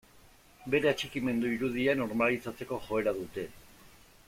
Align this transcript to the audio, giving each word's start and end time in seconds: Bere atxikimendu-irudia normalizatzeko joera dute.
Bere 0.75 0.89
atxikimendu-irudia 0.91 1.95
normalizatzeko 2.01 2.81
joera 2.89 3.15
dute. 3.21 3.47